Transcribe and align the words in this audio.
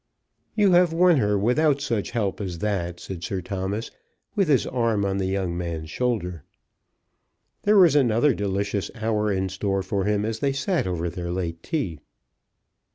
"You 0.55 0.71
have 0.71 0.91
won 0.93 1.17
her 1.17 1.37
without 1.37 1.79
such 1.79 2.09
help 2.09 2.41
as 2.41 2.57
that," 2.57 2.99
said 2.99 3.23
Sir 3.23 3.39
Thomas, 3.39 3.91
with 4.35 4.47
his 4.47 4.65
arm 4.65 5.05
on 5.05 5.19
the 5.19 5.27
young 5.27 5.55
man's 5.55 5.91
shoulder. 5.91 6.43
There 7.61 7.77
was 7.77 7.95
another 7.95 8.33
delicious 8.33 8.89
hour 8.95 9.31
in 9.31 9.47
store 9.47 9.83
for 9.83 10.05
him 10.05 10.25
as 10.25 10.39
they 10.39 10.53
sat 10.53 10.87
over 10.87 11.07
their 11.07 11.29
late 11.31 11.61
tea. 11.61 11.99